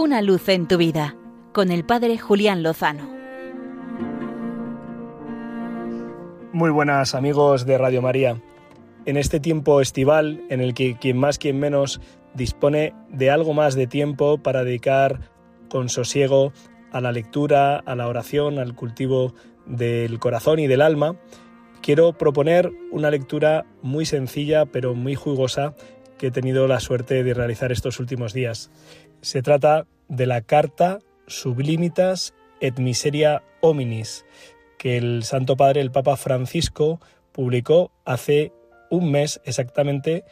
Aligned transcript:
Una 0.00 0.22
luz 0.22 0.48
en 0.48 0.68
tu 0.68 0.76
vida 0.76 1.16
con 1.52 1.72
el 1.72 1.84
Padre 1.84 2.18
Julián 2.18 2.62
Lozano. 2.62 3.10
Muy 6.52 6.70
buenas 6.70 7.16
amigos 7.16 7.66
de 7.66 7.78
Radio 7.78 8.00
María. 8.00 8.40
En 9.06 9.16
este 9.16 9.40
tiempo 9.40 9.80
estival 9.80 10.44
en 10.50 10.60
el 10.60 10.72
que 10.72 10.96
quien 10.96 11.18
más, 11.18 11.38
quien 11.38 11.58
menos 11.58 12.00
dispone 12.34 12.94
de 13.08 13.32
algo 13.32 13.54
más 13.54 13.74
de 13.74 13.88
tiempo 13.88 14.38
para 14.38 14.62
dedicar 14.62 15.18
con 15.68 15.88
sosiego 15.88 16.52
a 16.92 17.00
la 17.00 17.10
lectura, 17.10 17.78
a 17.78 17.96
la 17.96 18.06
oración, 18.06 18.60
al 18.60 18.76
cultivo 18.76 19.34
del 19.66 20.20
corazón 20.20 20.60
y 20.60 20.68
del 20.68 20.82
alma, 20.82 21.16
quiero 21.82 22.12
proponer 22.12 22.70
una 22.92 23.10
lectura 23.10 23.66
muy 23.82 24.06
sencilla 24.06 24.64
pero 24.64 24.94
muy 24.94 25.16
jugosa 25.16 25.74
que 26.18 26.28
he 26.28 26.30
tenido 26.30 26.66
la 26.66 26.80
suerte 26.80 27.22
de 27.24 27.34
realizar 27.34 27.72
estos 27.72 28.00
últimos 28.00 28.32
días. 28.32 28.70
Se 29.20 29.42
trata 29.42 29.86
de 30.08 30.26
la 30.26 30.42
carta 30.42 30.98
Sublimitas 31.26 32.34
et 32.60 32.78
Miseria 32.78 33.42
Hominis, 33.60 34.24
que 34.78 34.96
el 34.96 35.24
Santo 35.24 35.56
Padre, 35.56 35.80
el 35.80 35.90
Papa 35.90 36.16
Francisco, 36.16 37.00
publicó 37.32 37.92
hace 38.04 38.52
un 38.90 39.10
mes 39.10 39.40
exactamente 39.44 40.24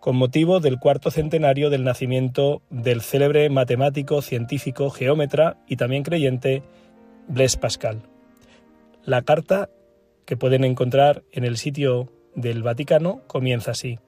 con 0.00 0.16
motivo 0.16 0.60
del 0.60 0.78
cuarto 0.78 1.10
centenario 1.10 1.70
del 1.70 1.82
nacimiento 1.82 2.60
del 2.68 3.00
célebre 3.00 3.48
matemático, 3.48 4.20
científico, 4.20 4.90
geómetra 4.90 5.56
y 5.66 5.76
también 5.76 6.02
creyente 6.02 6.62
Blaise 7.26 7.56
Pascal. 7.56 8.02
La 9.04 9.22
carta 9.22 9.70
que 10.26 10.36
pueden 10.36 10.64
encontrar 10.64 11.22
en 11.32 11.44
el 11.44 11.56
sitio 11.56 12.12
del 12.34 12.62
Vaticano 12.62 13.22
comienza 13.26 13.70
así. 13.70 13.98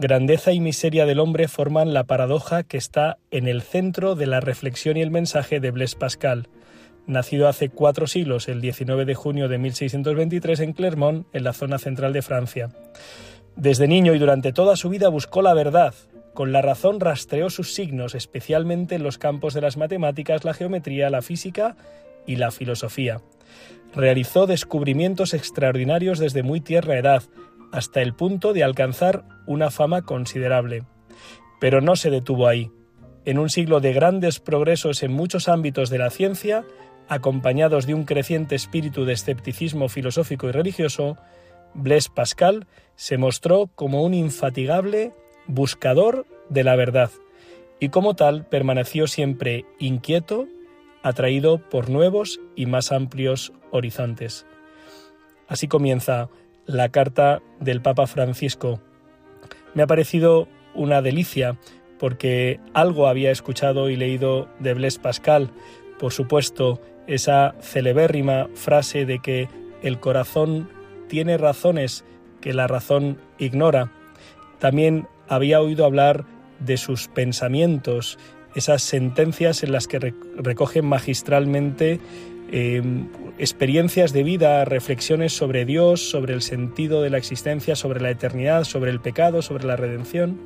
Grandeza 0.00 0.52
y 0.52 0.60
miseria 0.60 1.06
del 1.06 1.18
hombre 1.18 1.48
forman 1.48 1.92
la 1.92 2.04
paradoja 2.04 2.62
que 2.62 2.76
está 2.76 3.18
en 3.32 3.48
el 3.48 3.62
centro 3.62 4.14
de 4.14 4.26
la 4.26 4.38
reflexión 4.38 4.96
y 4.96 5.02
el 5.02 5.10
mensaje 5.10 5.58
de 5.58 5.72
Blaise 5.72 5.96
Pascal, 5.96 6.48
nacido 7.08 7.48
hace 7.48 7.68
cuatro 7.68 8.06
siglos, 8.06 8.46
el 8.46 8.60
19 8.60 9.04
de 9.06 9.16
junio 9.16 9.48
de 9.48 9.58
1623 9.58 10.60
en 10.60 10.72
Clermont, 10.72 11.26
en 11.32 11.42
la 11.42 11.52
zona 11.52 11.78
central 11.78 12.12
de 12.12 12.22
Francia. 12.22 12.68
Desde 13.56 13.88
niño 13.88 14.14
y 14.14 14.20
durante 14.20 14.52
toda 14.52 14.76
su 14.76 14.88
vida 14.88 15.08
buscó 15.08 15.42
la 15.42 15.52
verdad. 15.52 15.94
Con 16.32 16.52
la 16.52 16.62
razón 16.62 17.00
rastreó 17.00 17.50
sus 17.50 17.74
signos, 17.74 18.14
especialmente 18.14 18.94
en 18.94 19.02
los 19.02 19.18
campos 19.18 19.52
de 19.52 19.62
las 19.62 19.76
matemáticas, 19.76 20.44
la 20.44 20.54
geometría, 20.54 21.10
la 21.10 21.22
física 21.22 21.76
y 22.24 22.36
la 22.36 22.52
filosofía. 22.52 23.20
Realizó 23.96 24.46
descubrimientos 24.46 25.34
extraordinarios 25.34 26.20
desde 26.20 26.44
muy 26.44 26.60
tierna 26.60 26.98
edad, 26.98 27.24
hasta 27.72 28.00
el 28.00 28.14
punto 28.14 28.52
de 28.52 28.64
alcanzar 28.64 29.24
una 29.46 29.70
fama 29.70 30.02
considerable. 30.02 30.84
Pero 31.60 31.80
no 31.80 31.96
se 31.96 32.10
detuvo 32.10 32.46
ahí. 32.46 32.70
En 33.24 33.38
un 33.38 33.50
siglo 33.50 33.80
de 33.80 33.92
grandes 33.92 34.40
progresos 34.40 35.02
en 35.02 35.12
muchos 35.12 35.48
ámbitos 35.48 35.90
de 35.90 35.98
la 35.98 36.10
ciencia, 36.10 36.64
acompañados 37.08 37.86
de 37.86 37.94
un 37.94 38.04
creciente 38.04 38.54
espíritu 38.54 39.04
de 39.04 39.14
escepticismo 39.14 39.88
filosófico 39.88 40.48
y 40.48 40.52
religioso, 40.52 41.16
Blaise 41.74 42.08
Pascal 42.08 42.66
se 42.96 43.18
mostró 43.18 43.68
como 43.74 44.02
un 44.02 44.14
infatigable 44.14 45.12
buscador 45.46 46.26
de 46.48 46.64
la 46.64 46.76
verdad 46.76 47.10
y 47.80 47.90
como 47.90 48.16
tal 48.16 48.46
permaneció 48.46 49.06
siempre 49.06 49.64
inquieto, 49.78 50.46
atraído 51.02 51.58
por 51.68 51.90
nuevos 51.90 52.40
y 52.56 52.66
más 52.66 52.92
amplios 52.92 53.52
horizontes. 53.70 54.46
Así 55.46 55.68
comienza 55.68 56.28
la 56.68 56.90
carta 56.90 57.40
del 57.58 57.80
Papa 57.82 58.06
Francisco. 58.06 58.80
Me 59.74 59.82
ha 59.82 59.86
parecido 59.88 60.46
una 60.74 61.02
delicia 61.02 61.58
porque 61.98 62.60
algo 62.74 63.08
había 63.08 63.32
escuchado 63.32 63.90
y 63.90 63.96
leído 63.96 64.48
de 64.60 64.74
Blaise 64.74 64.98
Pascal, 64.98 65.50
por 65.98 66.12
supuesto, 66.12 66.80
esa 67.08 67.56
celebérrima 67.60 68.48
frase 68.54 69.06
de 69.06 69.18
que 69.18 69.48
el 69.82 69.98
corazón 69.98 70.68
tiene 71.08 71.38
razones 71.38 72.04
que 72.40 72.52
la 72.52 72.66
razón 72.66 73.18
ignora. 73.38 73.90
También 74.58 75.08
había 75.26 75.60
oído 75.60 75.86
hablar 75.86 76.26
de 76.60 76.76
sus 76.76 77.08
pensamientos, 77.08 78.18
esas 78.54 78.82
sentencias 78.82 79.62
en 79.62 79.72
las 79.72 79.88
que 79.88 80.14
recogen 80.36 80.84
magistralmente 80.84 81.98
eh, 82.50 82.82
experiencias 83.38 84.12
de 84.12 84.22
vida, 84.22 84.64
reflexiones 84.64 85.32
sobre 85.32 85.64
Dios, 85.64 86.10
sobre 86.10 86.34
el 86.34 86.42
sentido 86.42 87.02
de 87.02 87.10
la 87.10 87.18
existencia, 87.18 87.76
sobre 87.76 88.00
la 88.00 88.10
eternidad, 88.10 88.64
sobre 88.64 88.90
el 88.90 89.00
pecado, 89.00 89.42
sobre 89.42 89.64
la 89.64 89.76
redención. 89.76 90.40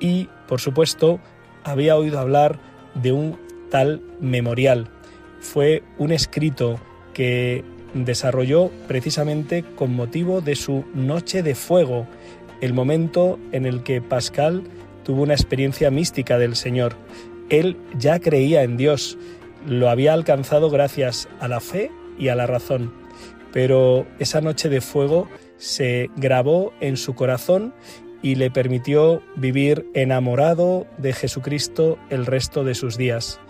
Y, 0.00 0.28
por 0.48 0.60
supuesto, 0.60 1.20
había 1.64 1.96
oído 1.96 2.18
hablar 2.18 2.58
de 2.94 3.12
un 3.12 3.38
tal 3.70 4.02
memorial. 4.20 4.88
Fue 5.40 5.82
un 5.98 6.12
escrito 6.12 6.80
que 7.14 7.64
desarrolló 7.94 8.70
precisamente 8.88 9.64
con 9.76 9.94
motivo 9.94 10.40
de 10.40 10.56
su 10.56 10.84
Noche 10.94 11.42
de 11.42 11.54
Fuego, 11.54 12.06
el 12.60 12.74
momento 12.74 13.38
en 13.52 13.66
el 13.66 13.82
que 13.82 14.00
Pascal 14.00 14.62
tuvo 15.04 15.22
una 15.22 15.34
experiencia 15.34 15.90
mística 15.90 16.38
del 16.38 16.56
Señor. 16.56 16.96
Él 17.48 17.76
ya 17.98 18.18
creía 18.18 18.62
en 18.62 18.76
Dios, 18.76 19.18
lo 19.66 19.88
había 19.90 20.12
alcanzado 20.12 20.70
gracias 20.70 21.28
a 21.40 21.48
la 21.48 21.60
fe 21.60 21.90
y 22.18 22.28
a 22.28 22.34
la 22.34 22.46
razón, 22.46 22.92
pero 23.52 24.06
esa 24.18 24.40
Noche 24.40 24.68
de 24.68 24.80
Fuego 24.80 25.28
se 25.56 26.10
grabó 26.16 26.72
en 26.80 26.96
su 26.96 27.14
corazón 27.14 27.74
y 28.22 28.36
le 28.36 28.50
permitió 28.50 29.22
vivir 29.36 29.86
enamorado 29.94 30.86
de 30.98 31.12
Jesucristo 31.12 31.98
el 32.08 32.26
resto 32.26 32.64
de 32.64 32.74
sus 32.74 32.96
días. 32.96 33.40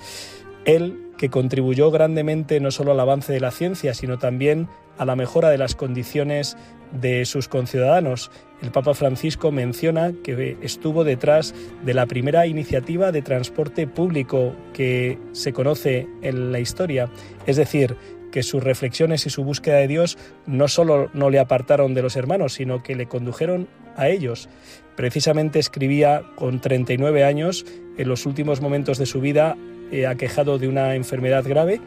Él 0.65 1.12
que 1.23 1.31
contribuyó 1.31 1.93
grandemente 1.93 2.59
no 2.59 2.73
solo 2.73 2.91
al 2.91 2.99
avance 2.99 3.33
de 3.33 3.39
la 3.39 3.53
ciencia, 3.53 3.95
sino 3.95 4.19
también 4.19 4.67
a 4.99 5.05
la 5.05 5.15
mejora 5.15 5.51
de 5.51 5.57
las 5.57 5.77
condiciones 5.77 6.57
de 6.91 7.25
sus 7.27 7.47
conciudadanos. 7.47 8.33
El 8.61 8.73
Papa 8.73 8.93
Francisco 8.93 9.53
menciona 9.53 10.15
que 10.25 10.59
estuvo 10.63 11.05
detrás 11.05 11.55
de 11.85 11.95
la 11.95 12.07
primera 12.07 12.49
iniciativa 12.49 13.13
de 13.13 13.23
transporte 13.23 13.87
público 13.87 14.57
que 14.73 15.17
se 15.31 15.53
conoce 15.53 16.09
en 16.23 16.51
la 16.51 16.59
historia, 16.59 17.09
es 17.47 17.55
decir, 17.55 17.97
que 18.33 18.43
sus 18.43 18.61
reflexiones 18.61 19.25
y 19.25 19.31
su 19.31 19.45
búsqueda 19.45 19.77
de 19.77 19.87
Dios 19.87 20.19
no 20.47 20.67
solo 20.67 21.09
no 21.15 21.31
le 21.31 21.39
apartaron 21.39 21.95
de 21.95 22.03
los 22.03 22.17
hermanos, 22.17 22.55
sino 22.55 22.83
que 22.83 22.97
le 22.97 23.07
condujeron 23.07 23.69
a 23.95 24.09
ellos. 24.09 24.49
Precisamente 24.97 25.61
escribía 25.61 26.25
con 26.35 26.61
39 26.61 27.23
años, 27.23 27.65
en 27.97 28.09
los 28.09 28.27
últimos 28.27 28.61
momentos 28.61 28.99
de 28.99 29.07
su 29.07 29.21
vida, 29.21 29.57
eh, 29.93 30.07
aquejado 30.07 30.59
de 30.59 30.69
una 30.69 30.97
enfermedad 30.97 31.45
grave, 31.47 31.81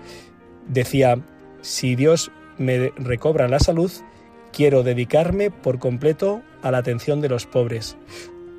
decía, 0.68 1.20
si 1.62 1.96
Dios 1.96 2.32
me 2.58 2.92
recobra 2.96 3.48
la 3.48 3.60
salud, 3.60 3.92
quiero 4.54 4.84
dedicarme 4.84 5.52
por 5.52 5.80
completo 5.80 6.42
a 6.62 6.72
la 6.72 6.78
atención 6.78 7.20
de 7.20 7.30
los 7.30 7.46
pobres. 7.46 7.98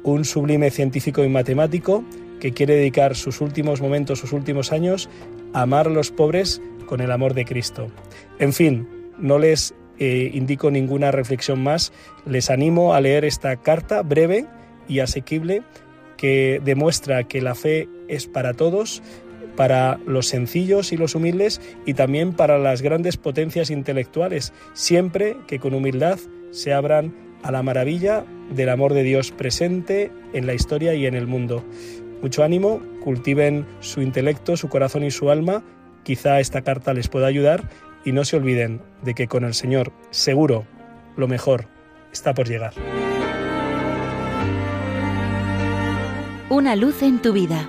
Un 0.03 0.25
sublime 0.25 0.71
científico 0.71 1.25
y 1.25 1.29
matemático 1.29 2.05
que 2.41 2.53
quiere 2.53 2.77
dedicar 2.77 3.17
sus 3.17 3.41
últimos 3.41 3.81
momentos, 3.81 4.19
sus 4.19 4.33
últimos 4.33 4.73
años, 4.73 5.09
a 5.55 5.63
amar 5.63 5.87
a 5.87 5.91
los 5.91 6.11
pobres 6.11 6.61
con 6.87 7.01
el 7.01 7.11
amor 7.11 7.35
de 7.35 7.45
Cristo. 7.45 7.89
En 8.39 8.53
fin, 8.53 8.87
no 9.19 9.39
les 9.39 9.75
eh, 9.99 10.31
indico 10.35 10.71
ninguna 10.71 11.11
reflexión 11.11 11.63
más, 11.63 11.93
les 12.27 12.51
animo 12.51 12.93
a 12.93 13.01
leer 13.01 13.25
esta 13.25 13.57
carta 13.57 14.03
breve 14.03 14.47
y 14.89 15.01
asequible 15.01 15.63
que 16.17 16.61
demuestra 16.65 17.25
que 17.25 17.41
la 17.41 17.55
fe 17.55 17.89
es 18.09 18.27
para 18.27 18.55
todos, 18.55 19.03
para 19.57 19.99
los 20.07 20.29
sencillos 20.29 20.93
y 20.93 20.97
los 20.97 21.15
humildes 21.15 21.61
y 21.87 21.95
también 21.95 22.33
para 22.33 22.59
las 22.59 22.83
grandes 22.83 23.17
potencias 23.17 23.71
intelectuales, 23.71 24.53
siempre 24.75 25.37
que 25.47 25.59
con 25.59 25.75
humildad 25.75 26.19
se 26.51 26.73
abran 26.73 27.15
a 27.43 27.51
la 27.51 27.63
maravilla 27.63 28.25
del 28.51 28.69
amor 28.69 28.95
de 28.95 29.03
Dios 29.03 29.31
presente 29.31 30.11
en 30.33 30.47
la 30.47 30.55
historia 30.55 30.95
y 30.95 31.07
en 31.07 31.15
el 31.15 31.27
mundo. 31.27 31.65
Mucho 32.23 32.45
ánimo, 32.45 32.81
cultiven 33.03 33.67
su 33.81 34.01
intelecto, 34.01 34.57
su 34.57 34.69
corazón 34.69 35.05
y 35.05 35.11
su 35.11 35.31
alma, 35.31 35.63
quizá 36.03 36.41
esta 36.41 36.63
carta 36.63 36.95
les 36.95 37.09
pueda 37.09 37.27
ayudar 37.27 37.69
y 38.05 38.13
no 38.13 38.25
se 38.25 38.37
olviden 38.37 38.81
de 39.03 39.15
que 39.15 39.27
con 39.27 39.45
el 39.45 39.55
Señor 39.55 39.93
seguro 40.11 40.65
lo 41.17 41.29
mejor 41.29 41.67
está 42.13 42.35
por 42.35 42.49
llegar. 42.49 42.73
Una 46.49 46.77
luz 46.77 47.03
en 47.03 47.21
tu 47.21 47.33
vida 47.33 47.69